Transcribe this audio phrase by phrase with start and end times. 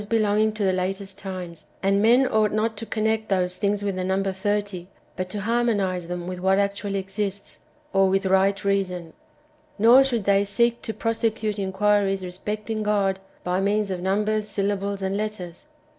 [0.09, 4.03] 213 to the latest times; and men onglit not to connect those things with the
[4.03, 7.59] number thirty^ but to harmonize them with wdiat actually exists,
[7.93, 9.13] or with right reason.
[9.77, 14.47] Nor should they j/ seek to prosecute inquiries respecting God by means of num bers,
[14.49, 15.67] syllables/ and letters.